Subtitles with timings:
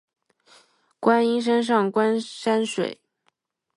[0.99, 2.99] 观音山上观山水